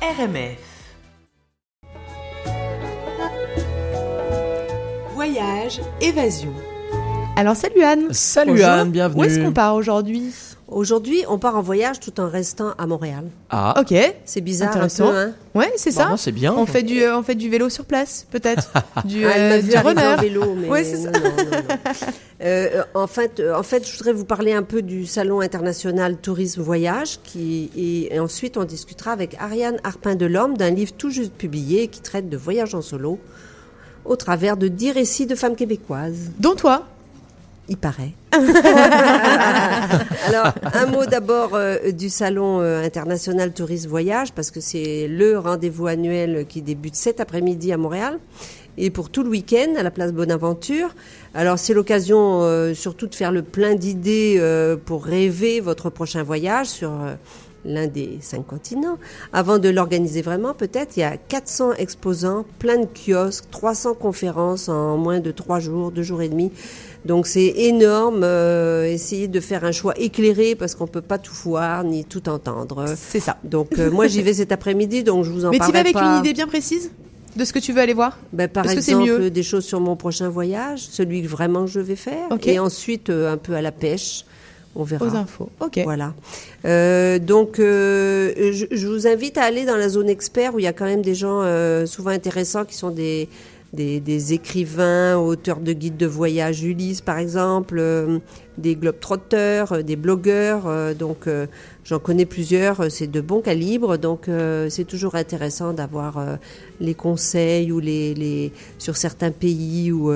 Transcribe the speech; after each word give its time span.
RMF. 0.00 0.58
Voyage, 5.12 5.80
évasion. 6.00 6.52
Alors 7.34 7.56
salut 7.56 7.82
Anne. 7.82 8.12
Salut 8.12 8.52
Bonjour. 8.52 8.66
Anne, 8.66 8.90
bienvenue. 8.92 9.20
Où 9.20 9.24
est-ce 9.24 9.40
qu'on 9.40 9.52
part 9.52 9.74
aujourd'hui? 9.74 10.32
Aujourd'hui, 10.70 11.24
on 11.30 11.38
part 11.38 11.56
en 11.56 11.62
voyage 11.62 11.98
tout 11.98 12.20
en 12.20 12.28
restant 12.28 12.72
à 12.76 12.86
Montréal. 12.86 13.24
Ah, 13.48 13.80
Ok. 13.80 13.94
C'est 14.26 14.42
bizarre 14.42 14.68
un 14.68 14.72
Intéressant. 14.72 15.08
peu, 15.10 15.16
hein 15.16 15.32
Ouais, 15.54 15.72
c'est 15.76 15.90
ça. 15.92 16.14
c'est 16.18 16.30
bien. 16.30 16.52
On 16.54 16.66
fait 16.66 16.82
du, 16.82 17.02
euh, 17.02 17.16
on 17.18 17.22
fait 17.22 17.34
du 17.34 17.48
vélo 17.48 17.70
sur 17.70 17.86
place, 17.86 18.26
peut-être. 18.30 18.70
du, 19.06 19.24
Ah, 19.24 19.30
elle 19.34 19.48
m'a 19.48 19.54
euh, 19.56 19.62
du 19.62 19.76
runner. 19.78 20.16
vélo, 20.20 20.54
mais 20.54 20.68
Ouais, 20.68 20.84
c'est 20.84 20.98
non, 20.98 21.10
non, 21.12 21.20
non, 21.20 21.44
non. 21.50 22.06
Euh, 22.42 22.82
en 22.94 23.06
fait, 23.06 23.40
euh, 23.40 23.56
en 23.58 23.62
fait, 23.62 23.88
je 23.88 23.92
voudrais 23.96 24.12
vous 24.12 24.26
parler 24.26 24.52
un 24.52 24.62
peu 24.62 24.82
du 24.82 25.06
salon 25.06 25.40
international 25.40 26.16
tourisme 26.18 26.60
voyage, 26.60 27.18
qui 27.24 27.70
et, 27.74 28.14
et 28.14 28.20
ensuite 28.20 28.58
on 28.58 28.64
discutera 28.64 29.12
avec 29.12 29.36
Ariane 29.40 29.78
Harpin 29.84 30.16
de 30.16 30.26
l'Homme 30.26 30.56
d'un 30.56 30.70
livre 30.70 30.92
tout 30.98 31.10
juste 31.10 31.32
publié 31.32 31.88
qui 31.88 32.00
traite 32.02 32.28
de 32.28 32.36
voyage 32.36 32.74
en 32.74 32.82
solo 32.82 33.18
au 34.04 34.16
travers 34.16 34.56
de 34.58 34.68
dix 34.68 34.92
récits 34.92 35.26
de 35.26 35.34
femmes 35.34 35.56
québécoises. 35.56 36.30
Dont 36.38 36.54
toi. 36.54 36.84
Il 37.68 37.76
paraît. 37.76 38.12
Alors, 38.32 38.42
un 40.74 40.86
mot 40.86 41.06
d'abord 41.06 41.50
euh, 41.54 41.92
du 41.92 42.08
Salon 42.08 42.60
euh, 42.60 42.84
international 42.84 43.52
tourisme 43.52 43.88
voyage, 43.88 44.32
parce 44.32 44.50
que 44.50 44.60
c'est 44.60 45.06
le 45.08 45.38
rendez-vous 45.38 45.86
annuel 45.86 46.46
qui 46.48 46.62
débute 46.62 46.94
cet 46.94 47.20
après-midi 47.20 47.72
à 47.72 47.76
Montréal, 47.76 48.18
et 48.78 48.90
pour 48.90 49.10
tout 49.10 49.22
le 49.22 49.28
week-end 49.28 49.74
à 49.76 49.82
la 49.82 49.90
place 49.90 50.12
Bonaventure. 50.12 50.94
Alors, 51.34 51.58
c'est 51.58 51.74
l'occasion 51.74 52.42
euh, 52.42 52.74
surtout 52.74 53.08
de 53.08 53.14
faire 53.14 53.32
le 53.32 53.42
plein 53.42 53.74
d'idées 53.74 54.36
euh, 54.38 54.76
pour 54.76 55.04
rêver 55.04 55.60
votre 55.60 55.90
prochain 55.90 56.22
voyage 56.22 56.68
sur 56.68 56.90
euh, 56.90 57.14
l'un 57.64 57.88
des 57.88 58.18
cinq 58.20 58.46
continents. 58.46 58.96
Avant 59.32 59.58
de 59.58 59.68
l'organiser 59.68 60.22
vraiment, 60.22 60.54
peut-être, 60.54 60.96
il 60.96 61.00
y 61.00 61.02
a 61.02 61.16
400 61.16 61.72
exposants, 61.74 62.44
plein 62.60 62.78
de 62.78 62.86
kiosques, 62.86 63.50
300 63.50 63.94
conférences 63.94 64.68
en 64.68 64.96
moins 64.96 65.18
de 65.18 65.32
trois 65.32 65.58
jours, 65.58 65.90
deux 65.90 66.04
jours 66.04 66.22
et 66.22 66.28
demi. 66.28 66.52
Donc 67.04 67.26
c'est 67.26 67.46
énorme. 67.56 68.22
euh, 68.24 68.84
essayer 68.86 69.28
de 69.28 69.40
faire 69.40 69.64
un 69.64 69.72
choix 69.72 69.94
éclairé 69.98 70.54
parce 70.54 70.74
qu'on 70.74 70.86
peut 70.86 71.00
pas 71.00 71.18
tout 71.18 71.34
voir 71.44 71.84
ni 71.84 72.04
tout 72.04 72.28
entendre. 72.28 72.84
C'est 72.96 73.20
ça. 73.20 73.36
Donc 73.44 73.78
euh, 73.78 73.90
moi 73.90 74.06
j'y 74.08 74.22
vais 74.22 74.34
cet 74.34 74.52
après-midi, 74.52 75.04
donc 75.04 75.24
je 75.24 75.30
vous 75.30 75.44
en 75.44 75.50
Mais 75.50 75.56
tu 75.56 75.60
parlerai 75.60 75.74
vas 75.74 75.80
avec 75.80 75.94
pas. 75.94 76.12
une 76.14 76.18
idée 76.20 76.32
bien 76.34 76.46
précise 76.46 76.90
de 77.36 77.44
ce 77.44 77.52
que 77.52 77.60
tu 77.60 77.72
veux 77.72 77.80
aller 77.80 77.94
voir? 77.94 78.18
Ben, 78.32 78.48
par 78.48 78.64
Parce 78.64 78.74
que 78.74 78.80
c'est 78.80 78.92
exemple, 78.92 79.20
mieux. 79.20 79.30
des 79.30 79.42
choses 79.44 79.64
sur 79.64 79.78
mon 79.80 79.94
prochain 79.94 80.28
voyage, 80.28 80.80
celui 80.80 81.22
que 81.22 81.28
vraiment 81.28 81.66
je 81.68 81.78
vais 81.78 81.94
faire, 81.94 82.26
Ok. 82.32 82.48
et 82.48 82.58
ensuite 82.58 83.10
euh, 83.10 83.32
un 83.32 83.36
peu 83.36 83.54
à 83.54 83.62
la 83.62 83.70
pêche. 83.70 84.24
On 84.74 84.82
verra. 84.82 85.06
aux 85.06 85.14
infos. 85.14 85.48
Ok. 85.60 85.80
Voilà. 85.84 86.14
Euh, 86.64 87.18
donc, 87.18 87.58
euh, 87.58 88.32
je, 88.52 88.66
je 88.70 88.86
vous 88.86 89.06
invite 89.06 89.38
à 89.38 89.42
aller 89.44 89.64
dans 89.64 89.76
la 89.76 89.88
zone 89.88 90.08
expert 90.08 90.54
où 90.54 90.58
il 90.58 90.64
y 90.64 90.68
a 90.68 90.72
quand 90.72 90.84
même 90.84 91.02
des 91.02 91.14
gens 91.14 91.42
souvent 91.86 92.10
intéressants 92.10 92.64
qui 92.64 92.74
sont 92.74 92.90
des, 92.90 93.28
des, 93.72 94.32
écrivains, 94.32 95.16
auteurs 95.18 95.60
de 95.60 95.72
guides 95.72 95.96
de 95.96 96.06
voyage, 96.06 96.62
Ulysse 96.62 97.00
par 97.00 97.18
exemple, 97.18 97.76
euh, 97.78 98.18
des 98.56 98.76
globetrotters, 98.76 99.72
euh, 99.72 99.82
des 99.82 99.96
blogueurs. 99.96 100.66
euh, 100.66 100.94
donc, 100.94 101.28
j'en 101.84 101.98
connais 101.98 102.24
plusieurs. 102.24 102.90
C'est 102.90 103.06
de 103.10 103.20
bon 103.20 103.40
calibre. 103.40 103.98
Donc, 103.98 104.28
c'est 104.68 104.86
toujours 104.86 105.14
intéressant 105.14 105.72
d'avoir 105.72 106.38
les 106.80 106.94
conseils 106.94 107.72
ou 107.72 107.80
les, 107.80 108.52
sur 108.78 108.96
certains 108.96 109.30
pays 109.30 109.92
ou, 109.92 110.12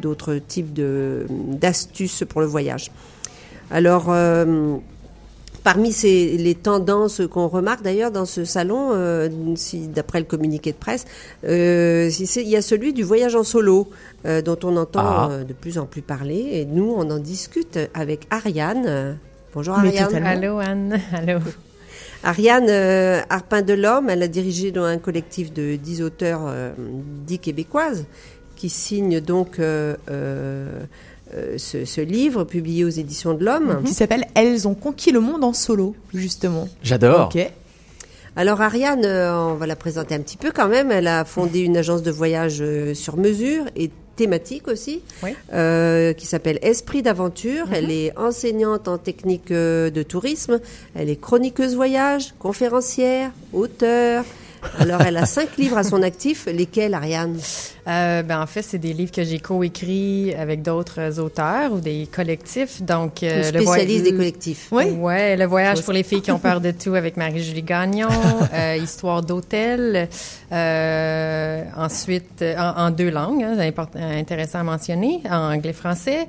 d'autres 0.00 0.36
types 0.36 0.72
d'astuces 0.72 2.24
pour 2.28 2.40
le 2.40 2.46
voyage. 2.46 2.90
Alors, 3.70 4.10
parmi 5.62 5.92
ces, 5.92 6.36
les 6.36 6.54
tendances 6.54 7.20
qu'on 7.30 7.48
remarque 7.48 7.82
d'ailleurs 7.82 8.10
dans 8.10 8.24
ce 8.26 8.44
salon, 8.44 8.90
euh, 8.92 9.28
si, 9.56 9.88
d'après 9.88 10.18
le 10.18 10.24
communiqué 10.26 10.72
de 10.72 10.76
presse, 10.76 11.04
euh, 11.44 12.08
si 12.10 12.26
c'est- 12.26 12.42
il 12.42 12.48
y 12.48 12.56
a 12.56 12.62
celui 12.62 12.92
du 12.92 13.02
voyage 13.02 13.34
en 13.36 13.42
solo, 13.44 13.88
euh, 14.26 14.42
dont 14.42 14.58
on 14.64 14.76
entend 14.76 15.00
Ah. 15.04 15.28
euh, 15.30 15.44
de 15.44 15.52
plus 15.52 15.78
en 15.78 15.86
plus 15.86 16.02
parler. 16.02 16.48
Et 16.52 16.64
nous, 16.64 16.94
on 16.96 17.10
en 17.10 17.18
discute 17.18 17.78
avec 17.94 18.26
Ariane. 18.30 19.18
Bonjour 19.54 19.78
Mais 19.78 19.98
Ariane. 19.98 20.24
Allô 20.26 20.58
Anne, 20.58 21.00
allô. 21.12 21.38
Ariane 22.22 22.66
euh, 22.68 23.20
Harpin 23.30 23.62
de 23.62 23.72
l'Homme, 23.72 24.10
elle 24.10 24.22
a 24.22 24.28
dirigé 24.28 24.72
un 24.76 24.98
collectif 24.98 25.52
de 25.52 25.76
10 25.76 26.02
auteurs, 26.02 26.42
euh, 26.46 26.70
10 27.26 27.38
québécoises, 27.38 28.04
qui 28.56 28.68
signent 28.68 29.20
donc 29.20 29.58
euh, 31.34 31.58
ce, 31.58 31.84
ce 31.84 32.00
livre 32.00 32.44
publié 32.44 32.84
aux 32.84 32.88
éditions 32.88 33.34
de 33.34 33.44
l'Homme. 33.44 33.82
Qui 33.84 33.94
s'appelle 33.94 34.26
Elles 34.34 34.66
ont 34.68 34.74
conquis 34.74 35.12
le 35.12 35.20
monde 35.20 35.44
en 35.44 35.52
solo, 35.52 35.94
justement. 36.14 36.68
J'adore. 36.82 37.30
Ok. 37.34 37.40
Alors 38.36 38.60
Ariane, 38.60 39.04
euh, 39.04 39.34
on 39.36 39.54
va 39.54 39.66
la 39.66 39.74
présenter 39.76 40.14
un 40.14 40.20
petit 40.20 40.36
peu 40.36 40.52
quand 40.54 40.68
même. 40.68 40.90
Elle 40.92 41.08
a 41.08 41.24
fondé 41.24 41.60
une 41.60 41.76
agence 41.76 42.02
de 42.02 42.10
voyage 42.12 42.58
euh, 42.60 42.94
sur 42.94 43.16
mesure 43.16 43.64
et 43.76 43.90
thématique 44.14 44.68
aussi, 44.68 45.00
Oui. 45.22 45.30
euh, 45.52 46.12
qui 46.12 46.26
s'appelle 46.26 46.58
Esprit 46.62 47.02
d'aventure. 47.02 47.66
Elle 47.72 47.90
est 47.90 48.16
enseignante 48.18 48.86
en 48.86 48.98
technique 48.98 49.48
de 49.50 50.02
tourisme. 50.06 50.60
Elle 50.94 51.08
est 51.10 51.20
chroniqueuse 51.20 51.74
voyage, 51.74 52.34
conférencière, 52.38 53.30
auteure. 53.52 54.24
Alors 54.78 55.02
elle 55.02 55.16
a 55.16 55.26
cinq 55.26 55.56
livres 55.56 55.76
à 55.78 55.84
son 55.84 56.02
actif. 56.02 56.46
Lesquels, 56.46 56.94
Ariane? 56.94 57.38
Euh, 57.88 58.22
ben, 58.22 58.40
en 58.42 58.46
fait, 58.46 58.62
c'est 58.62 58.78
des 58.78 58.92
livres 58.92 59.10
que 59.10 59.24
j'ai 59.24 59.38
coécrits 59.38 60.34
avec 60.34 60.62
d'autres 60.62 61.18
auteurs 61.18 61.72
ou 61.72 61.80
des 61.80 62.06
collectifs. 62.14 62.82
Donc, 62.82 63.22
euh, 63.22 63.48
Une 63.48 63.54
le 63.54 63.64
voy- 63.64 63.66
spécialiste 63.78 64.04
des 64.04 64.14
collectifs. 64.14 64.68
Oui. 64.70 64.84
Ouais, 64.90 65.36
le 65.36 65.46
voyage 65.46 65.82
pour 65.82 65.92
les 65.92 66.02
filles 66.02 66.20
qui 66.22 66.30
ont 66.30 66.38
peur 66.38 66.60
de 66.60 66.70
tout 66.72 66.94
avec 66.94 67.16
Marie-Julie 67.16 67.62
Gagnon, 67.62 68.08
euh, 68.54 68.76
histoire 68.76 69.22
d'hôtel. 69.22 70.08
Euh, 70.52 71.62
ensuite, 71.76 72.42
en, 72.42 72.86
en 72.86 72.90
deux 72.90 73.10
langues, 73.10 73.42
hein, 73.42 73.56
intéressant 73.96 74.60
à 74.60 74.62
mentionner, 74.64 75.20
en 75.28 75.52
anglais-français. 75.54 76.26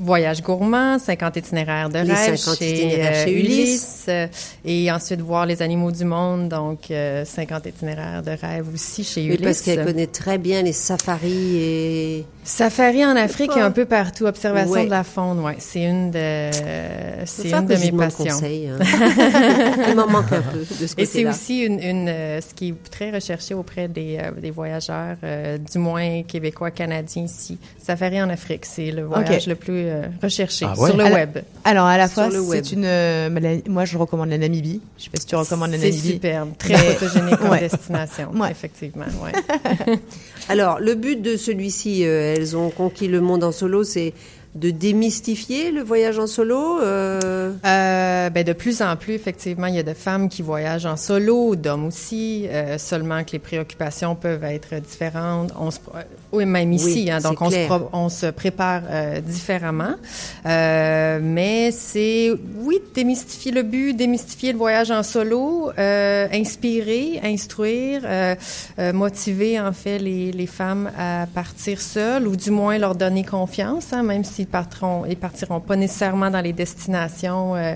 Euh, 0.00 0.04
Voyage 0.04 0.42
gourmand, 0.42 0.98
50 0.98 1.36
itinéraires 1.36 1.88
de 1.88 1.98
Les 1.98 2.12
rêve 2.12 2.36
50 2.36 2.58
chez, 2.58 2.70
itinéraires 2.70 3.12
euh, 3.14 3.24
chez 3.24 3.32
Ulysse. 3.32 3.48
Ulysse. 3.48 4.04
Euh, 4.08 4.26
et 4.64 4.90
ensuite 4.90 5.20
voir 5.20 5.46
les 5.46 5.62
animaux 5.62 5.92
du 5.92 6.04
monde, 6.04 6.48
donc 6.48 6.90
euh, 6.90 7.24
50 7.24 7.66
itinéraires 7.66 8.22
de 8.22 8.30
rêve 8.30 8.66
aussi 8.72 9.04
chez 9.04 9.20
Oui, 9.22 9.26
Ulysse. 9.28 9.42
parce 9.42 9.62
qu'elle 9.62 9.84
connaît 9.84 10.06
très 10.06 10.38
bien 10.38 10.62
les 10.62 10.72
safaris 10.72 11.56
et 11.56 12.26
Safari 12.42 13.04
en 13.04 13.16
Afrique 13.16 13.50
et 13.56 13.60
un 13.60 13.70
peu 13.70 13.84
partout. 13.84 14.24
Observation 14.24 14.72
Ouais. 14.72 14.86
de 14.86 14.90
la 14.90 15.04
faune, 15.04 15.40
ouais. 15.40 15.56
C'est 15.58 15.82
une 15.84 16.10
de, 16.10 16.50
c'est 17.26 17.50
une 17.50 17.66
de 17.66 17.76
mes 17.76 17.92
passions. 17.92 18.24
conseil, 18.24 18.68
hein. 18.68 18.78
Il 19.88 19.94
m'en 19.94 20.06
manque 20.08 20.32
un 20.32 20.40
peu 20.42 20.58
de 20.58 20.86
ce 20.86 20.94
Et 20.96 21.04
c'est 21.04 21.26
aussi 21.26 21.60
une, 21.60 21.78
une, 21.80 22.08
euh, 22.08 22.40
ce 22.40 22.54
qui 22.54 22.70
est 22.70 22.90
très 22.90 23.10
recherché 23.10 23.54
auprès 23.54 23.88
des, 23.88 24.18
euh, 24.20 24.30
des 24.40 24.50
voyageurs, 24.50 25.16
euh, 25.22 25.58
du 25.58 25.78
moins 25.78 26.22
québécois, 26.22 26.70
canadiens 26.70 27.24
ici. 27.24 27.58
Safari 27.80 28.20
en 28.22 28.30
Afrique, 28.30 28.64
c'est 28.64 28.90
le 28.90 29.02
voyage 29.04 29.46
le 29.46 29.54
plus 29.54 29.84
euh, 29.86 30.02
recherché 30.22 30.66
Ah 30.68 30.78
ouais? 30.78 30.88
sur 30.88 30.96
le 30.96 31.04
web. 31.04 31.38
Alors 31.64 31.86
à 31.86 31.98
la 31.98 32.08
fois, 32.08 32.28
c'est 32.50 32.72
une. 32.72 32.84
euh, 32.86 33.28
la- 33.38 33.70
moi, 33.70 33.84
je 33.84 33.98
recommande 33.98 34.30
la 34.30 34.38
Namibie. 34.38 34.80
Je 34.98 35.04
sais 35.04 35.10
pas 35.10 35.20
si 35.20 35.26
tu 35.26 35.36
recommandes 35.36 35.72
la 35.72 35.78
C'est 35.78 35.90
Namibie. 35.90 36.12
superbe, 36.12 36.50
très 36.58 36.74
photogénique 36.74 37.36
comme 37.36 37.50
Ouais. 37.50 37.60
destination, 37.60 38.30
Ouais. 38.34 38.50
effectivement. 38.50 39.04
Alors, 40.48 40.80
le 40.80 40.94
but 40.94 41.20
de 41.22 41.36
celui-ci, 41.36 42.04
euh, 42.06 42.39
elles 42.40 42.56
ont 42.56 42.70
conquis 42.70 43.06
le 43.06 43.20
monde 43.20 43.44
en 43.44 43.52
solo, 43.52 43.84
c'est 43.84 44.14
de 44.56 44.70
démystifier 44.70 45.70
le 45.70 45.80
voyage 45.82 46.18
en 46.18 46.26
solo. 46.26 46.80
euh, 46.80 47.52
Euh, 47.64 48.30
ben 48.30 48.42
de 48.44 48.52
plus 48.52 48.82
en 48.82 48.96
plus, 48.96 49.14
effectivement, 49.14 49.66
il 49.68 49.76
y 49.76 49.78
a 49.78 49.82
de 49.84 49.94
femmes 49.94 50.28
qui 50.28 50.42
voyagent 50.42 50.86
en 50.86 50.96
solo, 50.96 51.54
d'hommes 51.54 51.86
aussi, 51.86 52.46
euh, 52.48 52.76
seulement 52.78 53.22
que 53.22 53.32
les 53.32 53.38
préoccupations 53.38 54.16
peuvent 54.16 54.42
être 54.44 54.74
différentes. 54.80 55.52
On 55.58 55.70
se, 55.70 55.78
pr- 55.78 56.04
oui, 56.32 56.46
même 56.46 56.72
ici, 56.72 56.84
Oui, 57.04 57.10
hein, 57.10 57.18
donc 57.20 57.40
on 57.40 57.50
se, 58.10 58.28
on 58.28 58.32
prépare 58.32 58.82
différemment. 59.24 59.94
Mais 60.44 61.70
c'est, 61.72 62.32
oui, 62.58 62.78
démystifier 62.94 63.52
le 63.52 63.62
but, 63.62 63.94
démystifier 63.94 64.52
le 64.52 64.58
voyage 64.58 64.90
en 64.90 65.02
solo, 65.02 65.70
inspirer, 65.76 67.20
instruire, 67.22 68.02
motiver 68.92 69.60
en 69.60 69.72
fait 69.72 69.98
les, 69.98 70.32
les 70.32 70.46
femmes 70.46 70.90
à 70.98 71.26
partir 71.32 71.80
seules 71.80 72.26
ou 72.26 72.36
du 72.36 72.50
moins 72.50 72.78
leur 72.78 72.94
donner 72.94 73.24
confiance, 73.24 73.92
hein, 73.92 74.02
même 74.02 74.24
partiront, 74.46 75.04
ils 75.06 75.16
partiront 75.16 75.60
pas 75.60 75.76
nécessairement 75.76 76.30
dans 76.30 76.40
les 76.40 76.52
destinations 76.52 77.56
euh, 77.56 77.74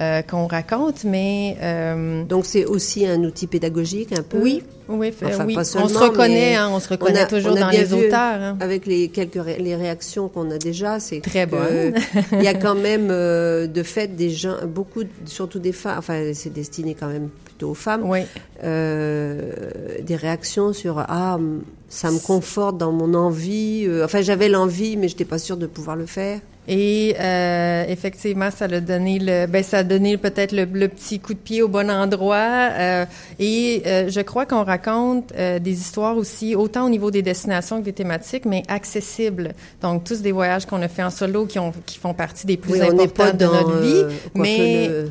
euh, 0.00 0.22
qu'on 0.22 0.46
raconte, 0.46 1.04
mais 1.04 1.56
euh, 1.62 2.24
donc, 2.24 2.46
c'est 2.46 2.64
aussi 2.64 3.06
un 3.06 3.22
outil 3.24 3.46
pédagogique 3.46 4.12
un 4.18 4.22
peu? 4.22 4.38
oui, 4.40 4.62
oui, 4.88 5.12
Enfin, 5.24 5.44
oui. 5.46 5.54
pas 5.54 5.62
on 5.62 5.88
se 5.88 5.98
reconnaît, 5.98 6.54
hein, 6.54 6.68
on 6.72 6.78
se 6.78 6.88
reconnaît 6.88 7.22
a- 7.22 7.26
toujours 7.26 7.52
on 7.52 7.56
a 7.56 7.60
dans 7.60 7.70
bien 7.70 7.80
les 7.80 7.86
vu 7.86 8.06
auteurs. 8.06 8.40
hein. 8.40 8.56
Avec 8.60 8.86
les 8.86 9.08
quelques 9.08 9.42
ré- 9.42 9.58
les 9.58 9.74
réactions 9.74 10.28
qu'on 10.28 10.48
a 10.52 10.58
déjà, 10.58 11.00
c'est 11.00 11.20
Très 11.20 11.44
que 11.44 11.50
bonnes. 11.50 11.94
Il 12.32 12.42
y 12.42 12.46
a 12.46 12.54
quand 12.54 12.74
même 12.90 13.08
de 13.08 13.82
fait 13.82 14.14
des 14.14 14.30
gens, 14.30 14.54
beaucoup, 14.66 15.02
surtout 15.24 15.58
des 15.58 15.72
femmes. 15.72 15.98
Enfin, 15.98 16.30
c'est 16.34 16.52
destiné 16.52 16.94
quand 16.94 17.08
même 17.08 17.30
plutôt 17.44 17.70
aux 17.70 17.74
femmes. 17.74 18.02
Oui. 18.04 18.20
des 18.62 20.16
réactions 20.16 20.72
sur 20.72 20.98
ah 21.00 21.38
ça 21.88 22.10
me 22.10 22.18
conforte 22.18 22.78
dans 22.78 22.92
mon 22.92 23.14
envie. 23.14 23.84
euh, 23.86 24.04
enfin, 24.04 24.20
j'avais 24.22 24.48
l'envie, 24.48 24.96
mais 24.96 25.08
j'étais 25.08 25.24
pas 25.24 25.38
sûre 25.38 25.56
de 25.56 25.66
pouvoir 25.66 25.96
le 25.96 26.06
faire. 26.06 26.40
Et 26.68 27.14
euh, 27.20 27.84
effectivement, 27.88 28.50
ça 28.50 28.64
a 28.64 28.80
donné 28.80 29.20
le, 29.20 29.46
ben 29.46 29.62
ça 29.62 29.78
a 29.78 29.82
donné 29.84 30.16
peut-être 30.16 30.50
le, 30.50 30.64
le, 30.64 30.88
petit 30.88 31.20
coup 31.20 31.32
de 31.32 31.38
pied 31.38 31.62
au 31.62 31.68
bon 31.68 31.88
endroit. 31.88 32.70
Euh, 32.72 33.04
et 33.38 33.82
euh, 33.86 34.08
je 34.10 34.20
crois 34.22 34.46
qu'on 34.46 34.64
raconte 34.64 35.30
euh, 35.36 35.60
des 35.60 35.70
histoires 35.78 36.16
aussi, 36.16 36.56
autant 36.56 36.86
au 36.86 36.88
niveau 36.88 37.12
des 37.12 37.22
destinations 37.22 37.78
que 37.78 37.84
des 37.84 37.92
thématiques, 37.92 38.46
mais 38.46 38.64
accessibles. 38.66 39.52
Donc 39.80 40.02
tous 40.02 40.22
des 40.22 40.32
voyages 40.32 40.66
qu'on 40.66 40.82
a 40.82 40.88
fait 40.88 41.04
en 41.04 41.10
solo 41.10 41.46
qui 41.46 41.60
ont 41.60 41.72
qui 41.86 41.98
font 41.98 42.14
partie 42.14 42.46
des 42.48 42.56
plus 42.56 42.72
Oui, 42.72 42.80
importants 42.80 43.32
de 43.32 43.44
notre 43.44 43.78
vie, 43.82 44.02
euh, 44.02 44.10
mais 44.34 44.88
le- 44.88 45.10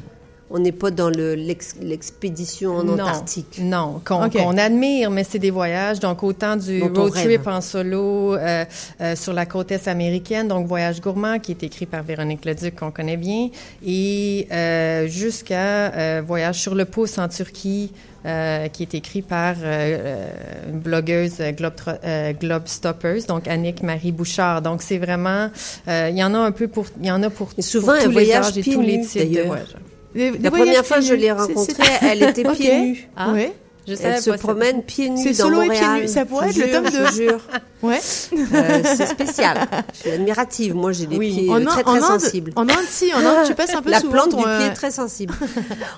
on 0.51 0.59
n'est 0.59 0.71
pas 0.71 0.92
dans 0.92 1.09
le- 1.09 1.33
l'ex- 1.33 1.75
l'expédition 1.81 2.75
en 2.77 2.83
non, 2.83 2.94
Antarctique. 2.94 3.59
Non, 3.62 4.00
qu'on 4.06 4.57
admire, 4.57 5.09
mais 5.09 5.24
c'est 5.24 5.39
des 5.39 5.50
voyages, 5.51 6.00
donc 6.00 6.21
autant 6.24 6.56
du 6.56 6.80
Dont 6.81 7.03
road 7.03 7.12
rêve. 7.13 7.25
trip 7.25 7.47
en 7.47 7.62
solo 7.62 8.36
euh, 8.36 8.63
euh, 9.01 9.15
sur 9.15 9.33
la 9.33 9.45
côte 9.47 9.71
est 9.71 9.88
américaine, 9.88 10.47
donc 10.47 10.68
Voyage 10.68 11.01
gourmand, 11.01 11.39
qui 11.39 11.51
est 11.51 11.63
écrit 11.63 11.88
par 11.88 12.03
Véronique 12.03 12.45
Leduc, 12.45 12.75
qu'on 12.75 12.92
connaît 12.92 13.18
bien, 13.18 13.50
et 13.86 14.47
euh, 14.51 15.07
jusqu'à 15.07 15.92
euh, 15.94 16.21
Voyage 16.25 16.59
sur 16.62 16.75
le 16.75 16.86
pouce 16.86 17.18
en 17.18 17.27
Turquie, 17.27 17.91
euh, 18.25 18.68
qui 18.69 18.83
est 18.83 18.94
écrit 18.95 19.21
par 19.21 19.56
euh, 19.62 20.30
une 20.69 20.80
blogueuse 20.80 21.38
Globe, 21.57 21.74
euh, 22.03 22.33
Globe 22.33 22.63
Stoppers, 22.68 23.24
donc 23.27 23.48
Annick 23.48 23.83
Marie 23.83 24.12
Bouchard. 24.12 24.62
Donc 24.63 24.81
c'est 24.81 24.98
vraiment, 24.98 25.50
euh, 25.88 26.07
il 26.12 26.18
y 26.18 26.24
en 26.24 26.33
a 26.33 26.39
un 26.39 26.51
peu 26.51 26.68
pour, 26.68 26.86
il 27.00 27.06
y 27.07 27.12
en 27.12 27.21
a 27.21 27.30
pour, 27.30 27.50
Et 27.57 27.62
souvent, 27.62 27.88
pour 27.94 27.95
un 27.95 28.00
tous 28.03 28.07
les 28.09 28.13
voyage 28.13 28.45
âges 28.48 28.57
et 28.57 28.63
tous 28.63 28.81
les 28.81 29.01
types 29.01 29.31
de 29.31 29.41
voyages. 29.41 29.75
La 30.15 30.51
première 30.51 30.85
fois 30.85 30.97
que 30.97 31.03
je 31.03 31.13
l'ai 31.13 31.31
rencontrée, 31.31 31.83
elle 32.01 32.23
était 32.23 32.44
pieds 32.53 32.79
nus. 32.81 33.07
Ah, 33.17 33.31
Ouais. 33.31 33.53
je 33.88 33.94
Elle 34.01 34.21
se 34.21 34.31
promène 34.31 34.81
pieds 34.83 35.09
nus 35.09 35.21
C'est 35.21 35.38
dans 35.38 35.45
solo 35.50 35.62
et 35.62 35.69
pieds 35.69 35.81
Montréal. 35.81 36.01
nus, 36.03 36.07
ça 36.07 36.25
pourrait 36.25 36.51
Je 36.51 36.62
être 36.62 36.67
le 36.67 36.71
tome 36.73 36.85
je 36.91 36.97
deux. 36.97 37.06
vous 37.06 37.15
jure. 37.15 37.41
Ouais. 37.83 38.00
Euh, 38.33 38.81
c'est 38.97 39.06
spécial. 39.06 39.59
Je 39.94 40.00
suis 40.00 40.09
admirative. 40.12 40.73
Moi, 40.73 40.91
j'ai 40.91 41.06
des 41.06 41.17
Oui. 41.17 41.31
pieds 41.38 41.50
En 41.51 41.62
euh, 41.62 41.65
très, 41.65 41.81
en 41.81 41.83
très 41.83 42.00
Inde- 42.00 42.19
sensibles. 42.19 42.51
En 42.56 42.63
Inde, 42.63 42.71
si, 42.89 43.13
en 43.13 43.19
Inde, 43.19 43.45
tu 43.45 43.53
passes 43.53 43.75
un 43.75 43.81
peu 43.83 43.91
La 43.91 44.00
souvent 44.00 44.13
plante 44.13 44.31
ton, 44.31 44.38
du 44.38 44.44
pied 44.44 44.51
euh, 44.53 44.71
est 44.71 44.73
très 44.73 44.89
sensible. 44.89 45.35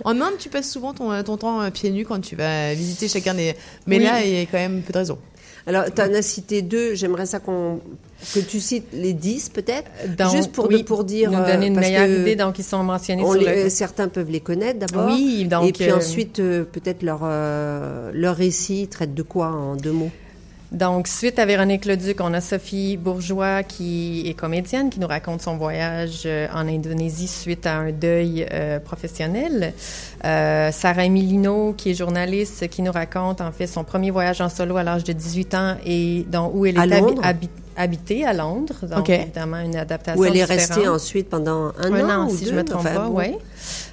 En 0.03 0.19
Inde, 0.19 0.33
tu 0.37 0.49
passes 0.49 0.69
souvent 0.69 0.93
ton, 0.93 1.23
ton 1.23 1.37
temps 1.37 1.71
pieds 1.71 1.91
nus 1.91 2.03
quand 2.03 2.19
tu 2.19 2.35
vas 2.35 2.73
visiter 2.73 3.07
chacun 3.07 3.35
des. 3.35 3.55
Mais 3.85 3.99
Oui. 3.99 4.03
là, 4.03 4.21
il 4.21 4.33
y 4.33 4.41
a 4.41 4.41
quand 4.41 4.57
même 4.57 4.81
peu 4.81 4.91
de 4.91 4.97
raison. 4.97 5.17
Alors, 5.67 5.83
tu 5.93 6.01
en 6.01 6.13
as 6.13 6.21
cité 6.21 6.61
deux. 6.61 6.95
J'aimerais 6.95 7.25
ça 7.25 7.39
qu'on 7.39 7.79
que 8.33 8.39
tu 8.39 8.59
cites 8.59 8.87
les 8.93 9.13
dix, 9.13 9.49
peut-être. 9.49 9.87
Juste 10.31 10.51
pour, 10.51 10.67
oui, 10.67 10.83
pour 10.83 11.03
dire. 11.03 11.29
nous 11.29 11.37
euh, 11.37 11.45
donner 11.53 11.67
une 11.67 11.79
meilleure 11.79 12.07
que 12.07 12.21
idée. 12.21 12.35
Donc, 12.35 12.57
ils 12.57 12.63
sont 12.63 12.81
mentionnés 12.81 13.21
on 13.23 13.33
sur 13.33 13.41
les- 13.41 13.65
le... 13.65 13.69
certains 13.69 14.07
peuvent 14.07 14.31
les 14.31 14.39
connaître 14.39 14.79
d'abord. 14.79 15.07
Oui, 15.07 15.45
donc... 15.45 15.67
Et 15.67 15.73
puis 15.73 15.89
euh, 15.91 15.97
ensuite, 15.97 16.39
euh, 16.39 16.63
peut-être 16.63 17.03
leur, 17.03 17.19
euh, 17.23 18.11
leur 18.13 18.35
récit 18.35 18.87
traite 18.87 19.13
de 19.13 19.21
quoi 19.23 19.49
en 19.49 19.75
deux 19.75 19.91
mots? 19.91 20.09
Donc, 20.73 21.07
suite 21.07 21.39
à 21.39 21.45
Véronique 21.45 21.85
Leduc, 21.85 22.17
on 22.19 22.33
a 22.33 22.41
Sophie 22.41 22.97
Bourgeois 22.97 23.63
qui 23.63 24.27
est 24.27 24.33
comédienne, 24.33 24.89
qui 24.89 24.99
nous 24.99 25.07
raconte 25.07 25.41
son 25.41 25.55
voyage 25.55 26.23
euh, 26.25 26.45
en 26.53 26.67
Indonésie 26.67 27.29
suite 27.29 27.65
à 27.65 27.75
un 27.77 27.91
deuil 27.93 28.45
euh, 28.51 28.77
professionnel. 28.79 29.73
Euh, 30.25 30.69
Sarah 30.73 31.05
Emilino, 31.05 31.73
qui 31.77 31.91
est 31.91 31.93
journaliste, 31.93 32.67
qui 32.67 32.81
nous 32.81 32.91
raconte 32.91 33.39
en 33.39 33.53
fait 33.53 33.67
son 33.67 33.85
premier 33.85 34.11
voyage 34.11 34.41
en 34.41 34.49
solo 34.49 34.75
à 34.75 34.83
l'âge 34.83 35.05
de 35.05 35.13
18 35.13 35.53
ans 35.55 35.75
et 35.85 36.25
dans, 36.29 36.49
où 36.53 36.65
elle 36.65 36.77
À 36.77 36.85
est 36.85 37.01
habi- 37.23 37.49
habitée 37.77 38.25
à 38.25 38.33
Londres. 38.33 38.75
Donc, 38.93 39.09
évidemment, 39.21 39.59
une 39.59 39.77
adaptation 39.77 40.19
Où 40.19 40.25
elle 40.25 40.35
est 40.35 40.41
différente. 40.41 40.59
restée 40.59 40.87
ensuite 40.89 41.29
pendant 41.29 41.71
un, 41.81 41.93
un 41.93 42.09
an, 42.09 42.23
an, 42.23 42.27
ou 42.27 42.35
si 42.35 42.43
deux, 42.43 42.51
je 42.51 42.55
me 42.55 42.63
trompe 42.65 42.81
enfin, 42.81 42.93
pas, 42.93 43.07
oui. 43.09 43.35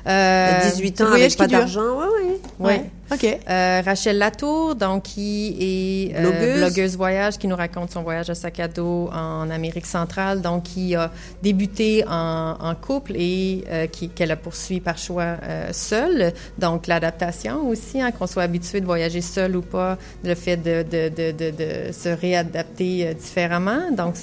À 0.07 0.71
18 0.71 1.01
ans 1.03 1.13
avec 1.13 1.37
pas 1.37 1.47
d'argent, 1.47 1.83
ouais, 1.99 2.07
ouais. 2.27 2.67
Ouais. 2.67 2.91
Ok. 3.15 3.25
Euh, 3.49 3.83
Rachel 3.85 4.19
Latour, 4.19 4.75
donc 4.75 5.05
qui 5.05 5.57
est 5.61 6.17
euh, 6.17 6.23
Blogueuse. 6.23 6.57
blogueuse 6.59 6.97
voyage, 6.97 7.39
qui 7.39 7.47
nous 7.47 7.55
raconte 7.55 7.93
son 7.93 8.03
voyage 8.03 8.29
à 8.29 8.35
sac 8.35 8.59
à 8.59 8.67
dos 8.67 9.09
en 9.13 9.51
Amérique 9.51 9.87
centrale, 9.87 10.43
donc 10.43 10.65
qui 10.65 10.97
a 10.97 11.13
débuté 11.41 12.05
en, 12.09 12.57
en 12.59 12.75
couple 12.75 13.13
et 13.15 13.65
euh, 13.69 13.87
qui 13.87 14.09
qu'elle 14.09 14.33
a 14.33 14.37
poursuivi 14.37 14.81
par 14.81 14.99
choix 14.99 15.37
euh, 15.45 15.69
seule. 15.73 16.33
Donc 16.59 16.89
l'adaptation 16.89 17.69
aussi, 17.69 18.01
hein, 18.01 18.11
qu'on 18.11 18.27
soit 18.27 18.43
habitué 18.43 18.81
de 18.81 18.87
voyager 18.87 19.21
seul 19.21 19.55
ou 19.55 19.63
pas, 19.63 19.97
le 20.25 20.35
fait 20.35 20.57
de, 20.57 20.83
de, 20.83 21.09
de, 21.09 21.31
de, 21.31 21.93
se 21.93 22.09
réadapter 22.09 23.07
euh, 23.07 23.15
différemment. 23.15 23.93
Donc 23.93 24.15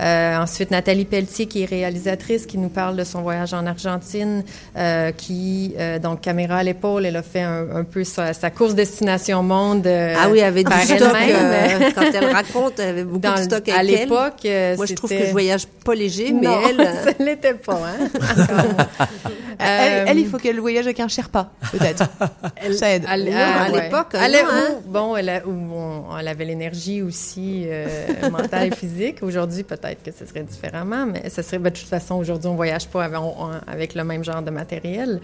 euh, 0.00 0.38
ensuite 0.38 0.70
Nathalie 0.70 1.04
Pelletier, 1.04 1.46
qui 1.46 1.64
est 1.64 1.66
réalisatrice, 1.66 2.46
qui 2.46 2.56
nous 2.56 2.70
parle 2.70 2.96
de 2.96 3.04
son 3.04 3.20
voyage 3.20 3.52
en 3.52 3.66
Argentine, 3.66 4.42
euh, 4.76 5.12
qui 5.12 5.74
euh, 5.78 5.98
donc 5.98 6.22
caméra 6.22 6.56
à 6.58 6.62
l'épaule, 6.62 7.04
elle 7.04 7.16
a 7.16 7.22
fait 7.22 7.42
un, 7.42 7.66
un 7.76 7.84
peu 7.84 8.04
sa, 8.04 8.32
sa 8.38 8.50
course 8.50 8.74
destination 8.74 9.42
monde. 9.42 9.86
euh, 9.86 10.14
ah 10.18 10.28
oui, 10.30 10.40
avec 10.42 10.66
du 10.66 10.70
par 10.72 10.82
stock. 10.82 11.00
euh, 11.02 11.90
quand 11.94 12.02
elle 12.14 12.24
raconte, 12.30 12.78
elle 12.80 12.88
avait 12.90 13.04
beaucoup 13.04 13.18
Dans 13.18 13.34
de 13.34 13.38
le- 13.38 13.44
stock 13.44 13.68
à 13.68 13.76
avec 13.78 13.90
elle. 13.94 14.00
l'époque, 14.00 14.44
euh, 14.44 14.76
Moi, 14.76 14.86
je 14.86 14.94
trouve 14.94 15.10
que 15.10 15.26
je 15.26 15.30
voyage 15.32 15.66
pas 15.66 15.94
léger, 15.94 16.32
mais 16.32 16.46
non, 16.46 16.60
elle. 16.68 16.76
ça 17.04 17.10
l'était 17.24 17.54
pas. 17.54 17.80
Hein? 17.84 18.08
Elle, 19.60 19.66
Euh, 19.66 20.04
elle, 20.10 20.18
il 20.20 20.28
faut 20.28 20.38
qu'elle 20.38 20.60
voyage 20.60 20.84
avec 20.86 21.00
un 21.00 21.08
Sherpa, 21.08 21.50
peut-être. 21.72 22.04
Ça 22.74 22.90
aide. 22.94 23.04
À, 23.08 23.16
Non, 23.16 23.24
à- 23.34 23.68
l'époque, 23.82 24.14
Elle, 24.14 24.36
hein. 24.36 24.44
ou- 24.86 24.88
bon, 24.88 25.16
elle, 25.16 25.28
a- 25.28 25.44
ou 25.44 25.50
on- 25.50 26.16
elle 26.16 26.28
avait 26.28 26.44
l'énergie 26.44 27.02
aussi 27.02 27.64
euh, 27.66 27.86
mentale 28.30 28.68
et 28.68 28.76
physique. 28.76 29.16
Aujourd'hui, 29.22 29.64
peut-être 29.64 30.00
que 30.04 30.10
ce 30.16 30.24
serait 30.26 30.44
différemment, 30.44 31.06
mais 31.06 31.28
ce 31.28 31.42
serait 31.42 31.58
ben, 31.58 31.70
de 31.72 31.76
toute 31.76 31.88
façon 31.88 32.14
aujourd'hui, 32.14 32.48
on 32.48 32.54
voyage 32.54 32.86
pas 32.86 33.02
avec, 33.04 33.18
on- 33.18 33.50
avec 33.66 33.94
le 33.96 34.04
même 34.04 34.22
genre 34.22 34.42
de 34.42 34.50
matériel. 34.50 35.20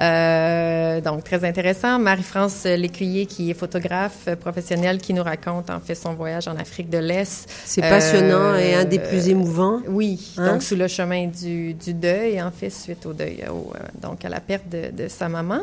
Euh, 0.00 1.00
donc 1.02 1.24
très 1.24 1.44
intéressant. 1.44 1.98
Marie-France 1.98 2.43
Lécuyer, 2.64 3.26
qui 3.26 3.50
est 3.50 3.54
photographe 3.54 4.24
euh, 4.28 4.36
professionnelle, 4.36 4.98
qui 4.98 5.12
nous 5.14 5.22
raconte 5.22 5.70
en 5.70 5.80
fait 5.80 5.94
son 5.94 6.14
voyage 6.14 6.48
en 6.48 6.56
Afrique 6.56 6.90
de 6.90 6.98
l'Est. 6.98 7.48
C'est 7.64 7.82
Euh, 7.84 7.90
passionnant 7.90 8.54
et 8.56 8.74
un 8.74 8.84
des 8.84 8.98
plus 8.98 9.28
émouvants. 9.28 9.80
Oui, 9.88 10.34
Hein? 10.36 10.52
donc 10.52 10.62
sous 10.62 10.76
le 10.76 10.88
chemin 10.88 11.26
du, 11.26 11.74
du 11.74 11.94
deuil, 11.94 12.40
en 12.42 12.50
fait, 12.50 12.70
suite 12.70 13.04
au 13.06 13.12
deuil, 13.12 13.44
au, 13.50 13.72
euh, 13.74 13.78
donc 14.02 14.24
à 14.24 14.28
la 14.28 14.40
perte 14.40 14.68
de, 14.68 14.90
de 14.90 15.08
sa 15.08 15.28
maman. 15.28 15.60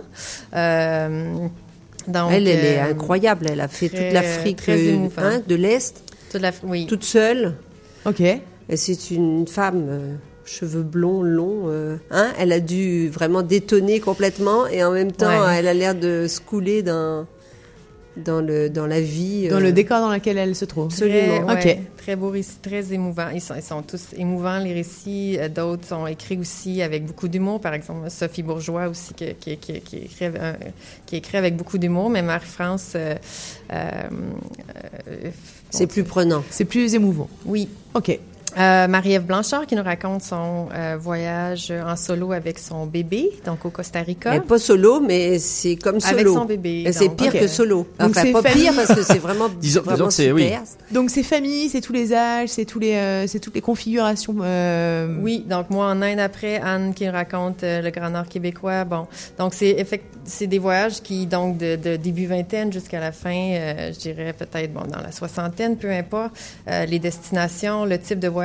Euh, 0.54 1.48
donc, 2.08 2.32
elle, 2.32 2.48
elle 2.48 2.66
est 2.66 2.80
euh, 2.80 2.92
incroyable. 2.92 3.48
Elle 3.52 3.62
a 3.62 3.68
fait 3.68 3.90
très- 3.90 4.06
toute 4.06 4.14
l'Afrique 4.14 4.62
euh, 4.70 5.08
hein, 5.18 5.42
de 5.48 5.56
l'Est, 5.56 6.02
toute 6.32 6.42
la, 6.42 6.52
oui, 6.64 6.88
toute 6.88 7.04
seule. 7.04 7.56
Ok. 8.06 8.22
Et 8.22 8.78
c'est 8.78 9.12
une 9.12 9.48
femme, 9.48 9.86
euh, 9.90 10.16
cheveux 10.46 10.84
blonds, 10.84 11.22
longs. 11.24 11.64
euh, 11.70 11.98
hein, 12.12 12.32
elle 12.40 12.52
a 12.52 12.60
dû 12.60 13.10
vraiment 13.10 13.42
détonner 13.42 14.00
complètement 14.00 14.68
et 14.68 14.84
en 14.84 14.92
même 14.92 15.12
temps, 15.12 15.28
Ouais. 15.46 15.58
elle 15.60 15.68
a 15.68 15.74
l'air 15.74 15.96
de 15.96 16.26
se 16.28 16.40
couler 16.42 16.82
dans, 16.84 17.26
dans, 18.18 18.42
le, 18.42 18.70
dans 18.70 18.88
la 18.88 19.00
vie. 19.02 19.48
Dans 19.50 19.58
euh, 19.58 19.60
le 19.60 19.72
décor 19.72 20.00
dans 20.02 20.12
lequel 20.12 20.38
elle 20.38 20.56
se 20.56 20.66
trouve. 20.66 20.86
Absolument. 20.86 21.46
Très, 21.48 21.66
ouais, 21.66 21.78
Ok. 21.80 21.98
très 21.98 22.16
beau 22.16 22.30
récit, 22.30 22.58
très 22.62 22.92
émouvant. 22.94 23.30
Ils 23.34 23.40
sont, 23.42 23.54
ils 23.56 23.62
sont 23.62 23.82
tous 23.84 24.08
émouvants, 24.18 24.60
les 24.60 24.74
récits. 24.74 25.38
Euh, 25.40 25.48
D'autres 25.48 25.88
sont 25.88 26.06
écrits 26.08 26.38
aussi 26.38 26.82
avec 26.82 27.06
beaucoup 27.06 27.28
d'humour. 27.28 27.62
Par 27.62 27.74
exemple, 27.74 28.10
Sophie 28.10 28.44
Bourgeois 28.44 28.88
aussi, 28.88 29.14
qui, 29.14 29.34
qui, 29.36 29.58
qui, 29.58 29.80
qui 29.82 29.98
écrit, 29.98 30.26
euh, 30.26 30.54
qui 31.06 31.16
écrit 31.18 31.38
avec 31.38 31.56
beaucoup 31.56 31.78
d'humour. 31.78 32.10
Mais 32.10 32.22
Marie-France... 32.22 32.94
euh, 32.96 33.16
euh, 33.72 34.02
C'est 35.70 35.88
plus 35.88 36.04
prenant. 36.04 36.44
C'est 36.50 36.66
plus 36.66 36.94
émouvant. 36.96 37.30
Oui, 37.46 37.70
Ok. 37.94 38.20
Euh, 38.58 38.88
Marie-Ève 38.88 39.24
Blanchard 39.26 39.66
qui 39.66 39.76
nous 39.76 39.84
raconte 39.84 40.24
son 40.24 40.68
euh, 40.74 40.98
voyage 41.00 41.72
en 41.72 41.96
solo 41.96 42.34
avec 42.34 42.60
son 42.60 42.86
bébé, 42.86 43.30
donc 43.46 43.64
au 43.66 43.70
Costa 43.70 44.02
Rica. 44.02 44.40
Pas 44.42 44.60
solo, 44.60 45.00
mais 45.00 45.40
c'est 45.40 45.78
comme 45.78 46.00
solo. 46.02 46.14
Avec 46.20 46.28
son 46.28 46.46
bébé. 46.46 46.90
C'est 46.92 47.08
donc, 47.08 47.18
pire 47.18 47.32
que 47.34 47.48
solo. 47.48 47.88
Donc 48.00 48.10
Enfin, 48.12 48.22
c'est 48.24 48.32
pas 48.34 48.42
famille. 48.42 48.64
pire 48.64 48.74
parce 48.76 48.94
que 48.94 49.04
c'est 49.04 49.20
vraiment, 49.20 49.48
Disons- 49.62 49.82
vraiment 49.82 49.96
disons 49.96 50.08
que 50.08 50.14
c'est- 50.14 50.32
oui. 50.34 50.44
super. 50.44 50.62
Donc 50.92 51.10
c'est 51.10 51.24
famille, 51.24 51.70
c'est 51.70 51.80
tous 51.82 51.94
les 51.94 52.14
âges, 52.14 52.50
c'est 52.50 52.66
tous 52.66 52.80
les, 52.80 52.94
euh, 52.96 53.28
c'est 53.28 53.40
toutes 53.40 53.56
les 53.56 53.62
configurations. 53.62 54.36
euh, 54.42 55.16
Oui, 55.22 55.46
donc 55.50 55.70
moi 55.70 55.86
en 55.88 56.02
Inde 56.02 56.20
après, 56.20 56.60
Anne 56.60 56.94
qui 56.94 57.08
raconte 57.08 57.64
euh, 57.64 57.82
le 57.82 57.90
Grand 57.92 58.10
Nord 58.10 58.28
québécois. 58.28 58.84
Bon, 58.84 59.08
donc 59.40 59.54
c'est 59.54 59.70
effect- 59.72 60.04
c'est 60.26 60.48
des 60.48 60.60
voyages 60.60 61.02
qui 61.02 61.26
donc 61.26 61.58
de, 61.58 61.78
de 61.78 61.96
début 61.96 62.26
vingtaine 62.28 62.72
jusqu'à 62.74 63.00
la 63.00 63.12
fin, 63.14 63.34
euh, 63.54 63.92
je 63.94 64.00
dirais 64.00 64.34
peut-être 64.38 64.74
bon 64.74 64.82
dans 64.92 65.02
la 65.02 65.12
soixantaine, 65.12 65.78
peu 65.78 65.90
importe 65.90 66.34
euh, 66.70 66.86
les 66.86 67.00
destinations, 67.00 67.86
le 67.86 67.98
type 67.98 68.20
de 68.20 68.28
voyage, 68.28 68.41